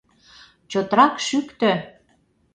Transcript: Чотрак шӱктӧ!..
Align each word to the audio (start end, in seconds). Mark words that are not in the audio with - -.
Чотрак 0.71 1.13
шӱктӧ!.. 1.27 1.71